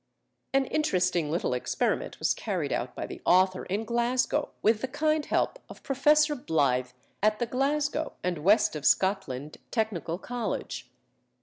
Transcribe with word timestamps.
An 0.51 0.65
interesting 0.65 1.29
little 1.29 1.53
experiment 1.53 2.17
was 2.17 2.33
carried 2.33 2.73
out 2.73 2.95
by 2.95 3.05
the 3.05 3.21
author 3.23 3.65
in 3.65 3.85
Glasgow, 3.85 4.49
with 4.63 4.81
the 4.81 4.87
kind 4.87 5.23
help 5.27 5.59
of 5.69 5.83
Professor 5.83 6.35
Blyth, 6.35 6.93
at 7.21 7.37
the 7.37 7.45
Glasgow 7.45 8.13
and 8.23 8.39
West 8.39 8.75
of 8.75 8.83
Scotland 8.83 9.57
Technical 9.69 10.17
College. 10.17 10.89